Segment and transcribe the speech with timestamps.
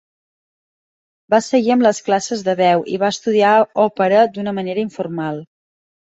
[1.33, 3.53] Va seguir amb les classes de veu i va estudiar
[3.85, 5.41] òpera d'una manera informal.